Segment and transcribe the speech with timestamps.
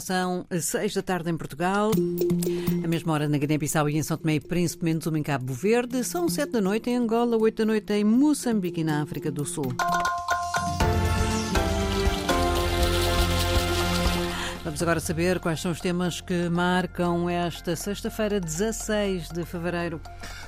[0.00, 1.90] São seis da tarde em Portugal,
[2.82, 5.52] a mesma hora na Guiné-Bissau e em São Tomé e Príncipe, menos uma em Cabo
[5.52, 6.02] Verde.
[6.02, 9.44] São sete da noite em Angola, oito da noite em Moçambique e na África do
[9.44, 9.66] Sul.
[14.72, 20.00] Vamos agora saber quais são os temas que marcam esta sexta-feira, 16 de fevereiro.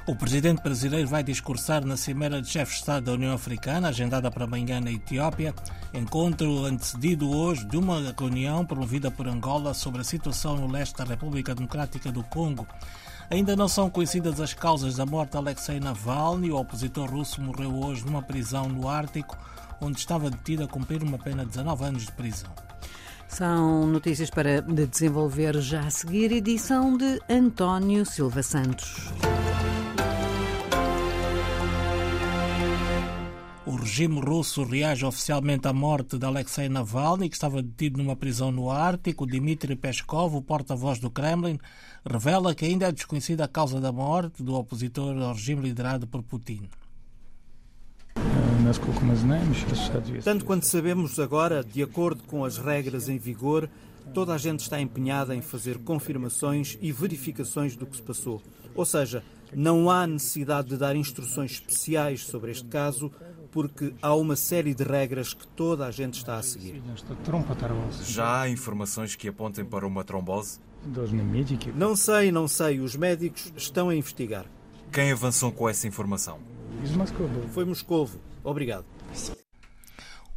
[0.07, 4.31] O presidente brasileiro vai discursar na Cimeira de Chefes de Estado da União Africana, agendada
[4.31, 5.55] para amanhã na Etiópia,
[5.93, 11.05] encontro antecedido hoje de uma reunião promovida por Angola sobre a situação no leste da
[11.05, 12.67] República Democrática do Congo.
[13.29, 16.51] Ainda não são conhecidas as causas da morte de Alexei Navalny.
[16.51, 19.37] O opositor russo morreu hoje numa prisão no Ártico,
[19.83, 22.51] onde estava detido a cumprir uma pena de 19 anos de prisão.
[23.29, 29.13] São notícias para desenvolver já a seguir, edição de António Silva Santos.
[33.67, 38.53] O regime russo reage oficialmente à morte de Alexei Navalny, que estava detido numa prisão
[38.53, 39.27] no Ártico.
[39.27, 41.59] Dmitry Peskov, o porta-voz do Kremlin,
[42.09, 46.23] revela que ainda é desconhecida a causa da morte do opositor ao regime liderado por
[46.23, 46.69] Putin.
[50.23, 53.69] Tanto quanto sabemos agora, de acordo com as regras em vigor,
[54.13, 58.43] toda a gente está empenhada em fazer confirmações e verificações do que se passou.
[58.75, 63.11] Ou seja, não há necessidade de dar instruções especiais sobre este caso,
[63.53, 66.83] porque há uma série de regras que toda a gente está a seguir.
[68.05, 70.59] Já há informações que apontem para uma trombose?
[71.77, 72.81] Não sei, não sei.
[72.81, 74.47] Os médicos estão a investigar.
[74.93, 76.39] Quem avançou com essa informação?
[77.49, 78.19] Foi Moscovo.
[78.43, 78.85] Obrigado.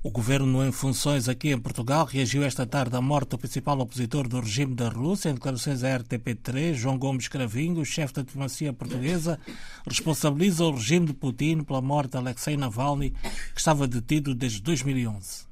[0.03, 4.27] O governo em funções aqui em Portugal reagiu esta tarde à morte do principal opositor
[4.27, 5.29] do regime da Rússia.
[5.29, 9.39] Em declarações à RTP3, João Gomes Cravinho, chefe da diplomacia portuguesa,
[9.85, 13.09] responsabiliza o regime de Putin pela morte de Alexei Navalny,
[13.53, 15.46] que estava detido desde 2011.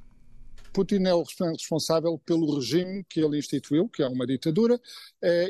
[0.76, 4.78] Putin é o responsável pelo regime que ele instituiu, que é uma ditadura,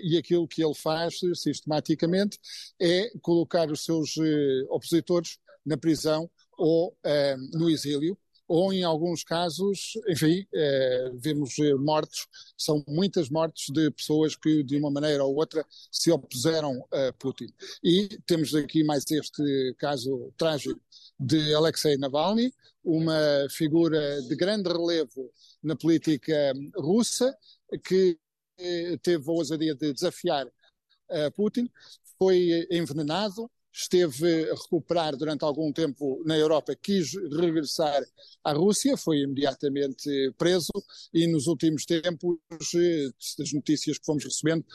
[0.04, 2.40] e aquilo que ele faz sistematicamente
[2.80, 4.14] é colocar os seus
[4.70, 6.96] opositores na prisão ou
[7.54, 8.16] no exílio,
[8.48, 14.78] ou em alguns casos, enfim, eh, vemos mortes, são muitas mortes de pessoas que de
[14.78, 17.48] uma maneira ou outra se opuseram a Putin.
[17.84, 20.80] E temos aqui mais este caso trágico
[21.20, 22.54] de Alexei Navalny,
[22.84, 25.32] uma figura de grande relevo
[25.64, 27.36] na política russa,
[27.84, 28.18] que
[29.02, 30.48] teve a ousadia de desafiar
[31.36, 31.70] Putin,
[32.18, 38.02] foi envenenado, esteve a recuperar durante algum tempo na Europa, quis regressar
[38.44, 40.72] à Rússia, foi imediatamente preso
[41.14, 42.38] e nos últimos tempos
[43.42, 44.66] as notícias que fomos recebendo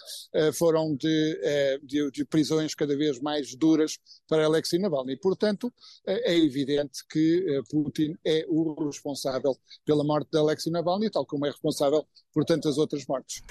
[0.55, 5.17] foram de, de, de prisões cada vez mais duras para Alexei Navalny.
[5.17, 5.73] Portanto,
[6.07, 11.51] é evidente que Putin é o responsável pela morte de Alexei Navalny, tal como é
[11.51, 13.43] responsável por tantas outras mortes.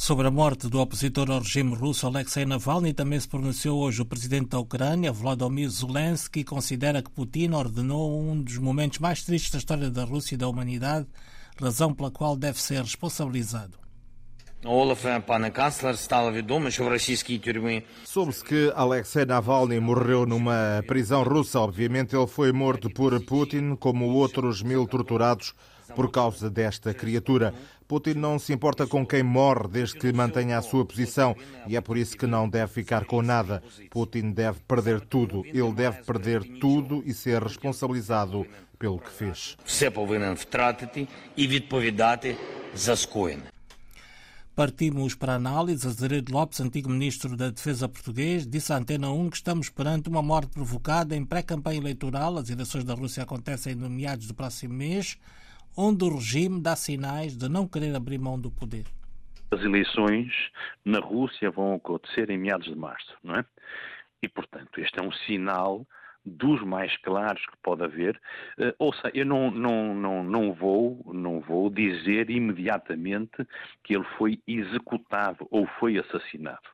[0.00, 4.06] Sobre a morte do opositor ao regime russo Alexei Navalny, também se pronunciou hoje o
[4.06, 9.58] presidente da Ucrânia, Volodymyr Zelensky, considera que Putin ordenou um dos momentos mais tristes da
[9.58, 11.06] história da Rússia e da humanidade,
[11.60, 13.78] razão pela qual deve ser responsabilizado.
[18.06, 21.60] Soube-se que Alexei Navalny morreu numa prisão russa.
[21.60, 25.54] Obviamente, ele foi morto por Putin, como outros mil torturados
[25.94, 27.52] por causa desta criatura.
[27.90, 31.34] Putin não se importa com quem morre desde que mantenha a sua posição
[31.66, 33.64] e é por isso que não deve ficar com nada.
[33.90, 35.44] Putin deve perder tudo.
[35.44, 38.46] Ele deve perder tudo e ser responsabilizado
[38.78, 39.56] pelo que fez.
[44.54, 45.84] Partimos para a análise.
[45.84, 50.22] Azeredo Lopes, antigo ministro da Defesa português, disse à Antena 1 que estamos perante uma
[50.22, 52.38] morte provocada em pré-campanha eleitoral.
[52.38, 55.18] As eleições da Rússia acontecem no meados do próximo mês,
[55.76, 58.84] onde o regime dá sinais de não querer abrir mão do poder.
[59.50, 60.32] As eleições
[60.84, 63.44] na Rússia vão acontecer em meados de março, não é?
[64.22, 65.86] E, portanto, este é um sinal
[66.24, 68.20] dos mais claros que pode haver.
[68.58, 73.46] Uh, ou seja, eu não, não, não, não, vou, não vou dizer imediatamente
[73.82, 76.68] que ele foi executado ou foi assassinado.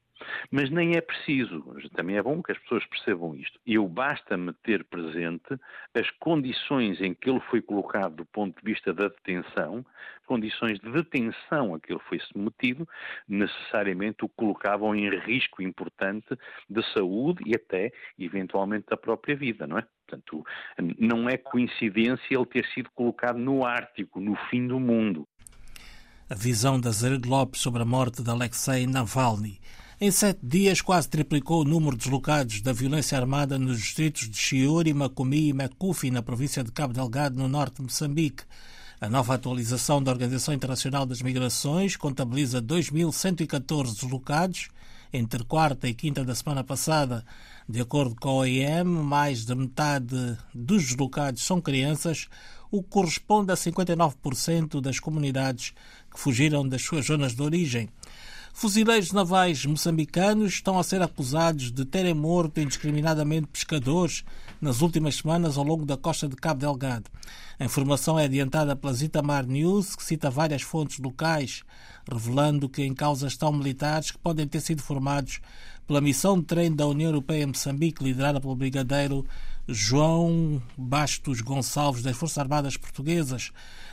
[0.50, 1.64] Mas nem é preciso,
[1.94, 3.58] também é bom que as pessoas percebam isto.
[3.66, 5.58] Eu basta-me ter presente
[5.94, 9.84] as condições em que ele foi colocado do ponto de vista da detenção,
[10.26, 12.88] condições de detenção a que ele foi submetido,
[13.28, 16.36] necessariamente o colocavam em risco importante
[16.68, 19.86] de saúde e até, eventualmente, da própria vida, não é?
[20.06, 20.44] Portanto,
[20.98, 25.26] não é coincidência ele ter sido colocado no Ártico, no fim do mundo.
[26.30, 29.60] A visão da Zared Lopes sobre a morte de Alexei Navalny.
[29.98, 34.36] Em sete dias, quase triplicou o número de deslocados da violência armada nos distritos de
[34.36, 38.42] Chiuri, Macumi e Mecufi, na província de Cabo Delgado, no norte de Moçambique.
[39.00, 44.68] A nova atualização da Organização Internacional das Migrações contabiliza 2.114 deslocados
[45.10, 47.24] entre quarta e quinta da semana passada.
[47.66, 52.28] De acordo com a OIM, mais da metade dos deslocados são crianças,
[52.70, 55.72] o que corresponde a 59% das comunidades
[56.12, 57.88] que fugiram das suas zonas de origem.
[58.58, 64.24] Fuzileiros navais moçambicanos estão a ser acusados de terem morto indiscriminadamente pescadores
[64.58, 67.10] nas últimas semanas ao longo da costa de Cabo Delgado.
[67.60, 71.64] A informação é adiantada pela Zitamar News, que cita várias fontes locais,
[72.10, 75.38] revelando que em causa estão militares que podem ter sido formados
[75.86, 79.26] pela missão de treino da União Europeia em Moçambique, liderada pelo brigadeiro
[79.68, 83.50] João Bastos Gonçalves das Forças Armadas Portuguesas.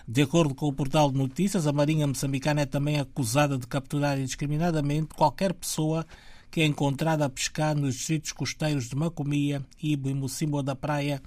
[0.08, 4.20] De acordo com o portal de notícias, a Marinha Moçambicana é também acusada de capturar
[4.20, 6.06] indiscriminadamente qualquer pessoa
[6.52, 11.20] que é encontrada a pescar nos distritos costeiros de Macomia, Ibo e Mocimbo da Praia,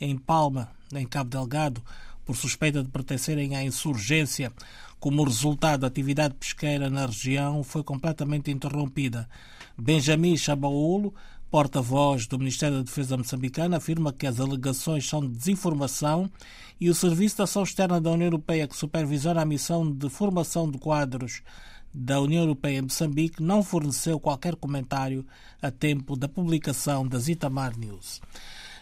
[0.00, 1.82] em Palma, em Cabo Delgado,
[2.24, 4.50] por suspeita de pertencerem à insurgência.
[4.98, 9.28] Como resultado, a atividade pesqueira na região foi completamente interrompida.
[9.76, 11.14] Benjamin Chabaolo,
[11.50, 16.30] porta-voz do Ministério da Defesa moçambicana, afirma que as alegações são de desinformação
[16.80, 20.70] e o Serviço de Ação Externa da União Europeia, que supervisiona a missão de formação
[20.70, 21.42] de quadros
[21.92, 25.26] da União Europeia em Moçambique, não forneceu qualquer comentário
[25.60, 28.20] a tempo da publicação das Itamar News.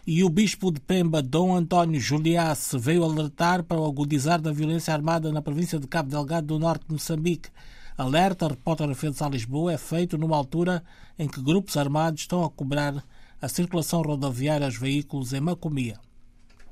[0.06, 4.92] E o bispo de Pemba, Dom António Juliace, veio alertar para o agudizar da violência
[4.92, 7.50] armada na província de Cabo Delgado do norte de Moçambique.
[7.98, 10.84] Alerta, repórter a Lisboa, é feito numa altura
[11.18, 13.04] em que grupos armados estão a cobrar
[13.42, 15.98] a circulação rodoviária aos veículos em Macomia.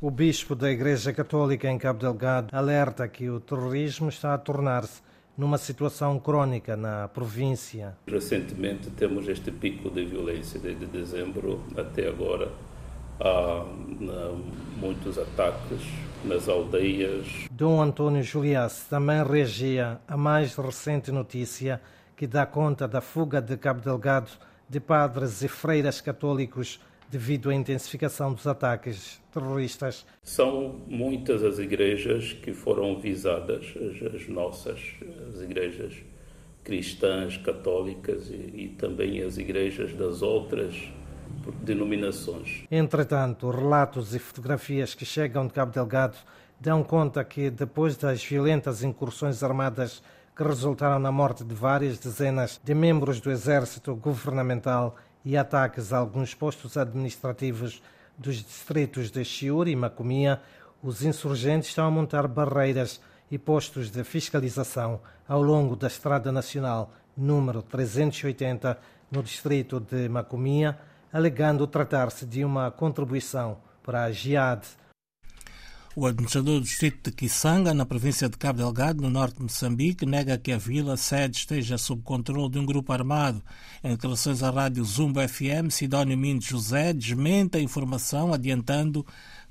[0.00, 5.02] O bispo da Igreja Católica em Cabo Delgado alerta que o terrorismo está a tornar-se
[5.36, 7.96] numa situação crónica na província.
[8.06, 12.52] Recentemente temos este pico de violência desde dezembro até agora.
[13.20, 13.64] Há
[14.76, 15.80] muitos ataques
[16.24, 17.26] nas aldeias.
[17.50, 21.80] Dom António Julias também reagia à mais recente notícia
[22.14, 24.30] que dá conta da fuga de Cabo Delgado
[24.68, 26.80] de padres e freiras católicos
[27.10, 30.04] devido à intensificação dos ataques terroristas.
[30.22, 34.80] São muitas as igrejas que foram visadas, as, as nossas,
[35.28, 35.94] as igrejas
[36.64, 40.74] cristãs, católicas e, e também as igrejas das outras
[41.62, 42.64] denominações.
[42.70, 46.16] Entretanto, relatos e fotografias que chegam de Cabo Delgado
[46.60, 50.02] dão conta que, depois das violentas incursões armadas
[50.36, 55.98] que resultaram na morte de várias dezenas de membros do exército governamental e ataques a
[55.98, 57.82] alguns postos administrativos
[58.18, 60.40] dos distritos de Chiur e Macomia,
[60.82, 63.00] os insurgentes estão a montar barreiras
[63.30, 68.78] e postos de fiscalização ao longo da Estrada Nacional número 380
[69.10, 70.78] no distrito de Macomia,
[71.12, 74.62] alegando tratar-se de uma contribuição para a Jihad.
[75.94, 80.04] O administrador do distrito de Kisanga, na província de Cabo Delgado, no norte de Moçambique,
[80.04, 83.42] nega que a vila sede esteja sob controle de um grupo armado.
[83.82, 89.06] Em declarações à rádio Zumba FM, Sidónio Mendes José desmente a informação adiantando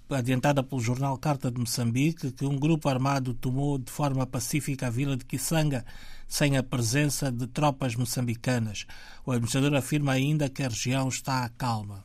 [0.08, 4.92] adiantada pelo jornal Carta de Moçambique, que um grupo armado tomou de forma pacífica a
[4.92, 5.84] vila de Kisanga,
[6.27, 8.86] sem a presença de tropas moçambicanas.
[9.25, 12.04] O administrador afirma ainda que a região está calma.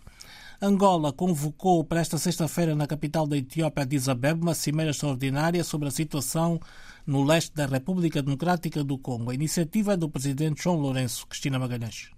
[0.63, 5.89] Angola convocou para esta sexta-feira na capital da Etiópia, Addis Abeba, uma cimeira extraordinária sobre
[5.89, 6.61] a situação
[7.07, 9.31] no leste da República Democrática do Congo.
[9.31, 11.27] A iniciativa é do presidente João Lourenço.
[11.27, 12.11] Cristina Magalhães.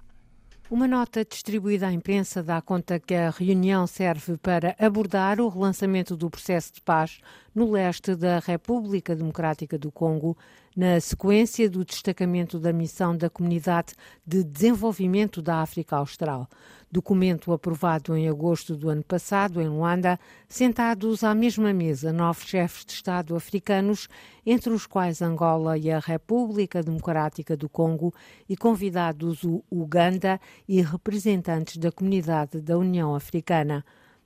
[0.73, 6.16] Uma nota distribuída à imprensa dá conta que a reunião serve para abordar o relançamento
[6.16, 7.21] do processo de paz
[7.54, 10.37] no leste da República Democrática do Congo,
[10.75, 13.94] na sequência do destacamento da missão da Comunidade
[14.26, 16.49] de Desenvolvimento da África Austral.
[16.90, 20.18] Documento aprovado em agosto do ano passado em Luanda,
[20.49, 24.09] sentados à mesma mesa nove chefes de Estado africanos,
[24.44, 28.14] entre os quais Angola e a República Democrática do Congo,
[28.49, 33.85] e convidados o Uganda e representantes da comunidade da União Africana.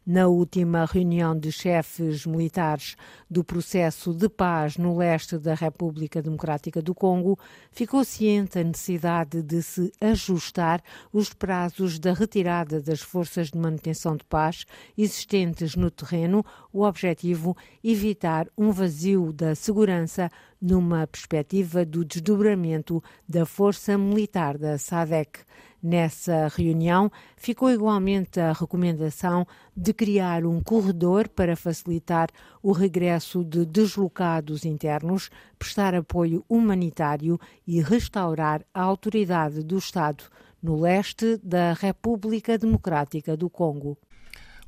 [0.08, 2.94] Na última reunião de chefes militares
[3.28, 7.36] do processo de paz no leste da República Democrática do Congo,
[7.72, 10.80] ficou ciente a necessidade de se ajustar
[11.12, 14.64] os prazos da retirada das forças de manutenção de paz
[14.96, 20.30] existentes no terreno, o objetivo evitar um vazio da segurança
[20.62, 25.40] numa perspectiva do desdobramento da força militar da SADEC.
[25.88, 32.28] Nessa reunião, ficou igualmente a recomendação de criar um corredor para facilitar
[32.60, 40.24] o regresso de deslocados internos, prestar apoio humanitário e restaurar a autoridade do Estado
[40.60, 43.96] no leste da República Democrática do Congo.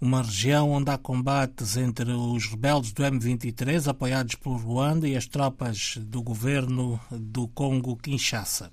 [0.01, 5.27] Uma região onde há combates entre os rebeldes do M23, apoiados por Ruanda, e as
[5.27, 8.71] tropas do governo do Congo-Kinshasa.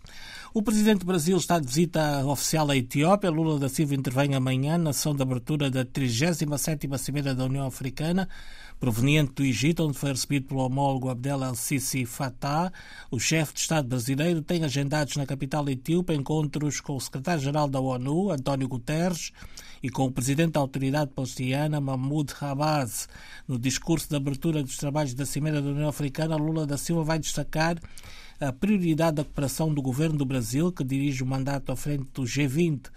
[0.53, 3.29] O presidente do Brasil está de visita oficial à Etiópia.
[3.29, 8.29] Lula da Silva intervém amanhã na sessão de abertura da 37ª Cimeira da União Africana,
[8.79, 12.72] proveniente do Egito, onde foi recebido pelo homólogo Abdel El-Sisi Fattah.
[13.10, 17.79] O chefe de Estado brasileiro tem agendados na capital etíope encontros com o secretário-geral da
[17.79, 19.32] ONU, António Guterres,
[19.82, 23.08] e com o presidente da autoridade palestiniana, Mahmoud Abbas.
[23.48, 27.20] No discurso de abertura dos trabalhos da Cimeira da União Africana, Lula da Silva vai
[27.20, 27.77] destacar
[28.39, 32.24] a prioridade da cooperação do governo do Brasil, que dirige o mandato à frente do
[32.24, 32.89] G20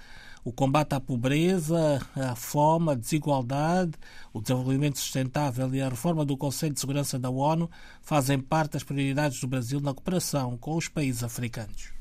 [0.49, 3.93] o combate à pobreza, à fome, à desigualdade,
[4.33, 8.83] o desenvolvimento sustentável e a reforma do Conselho de Segurança da ONU fazem parte das
[8.83, 11.93] prioridades do Brasil na cooperação com os países africanos.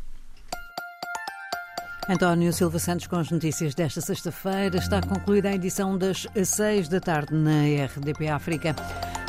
[2.08, 4.78] António Silva Santos com as notícias desta sexta-feira.
[4.78, 8.74] Está concluída a edição das seis da tarde na RDP África.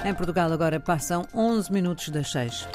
[0.04, 2.68] Em Portugal agora passam 11 minutos das seis.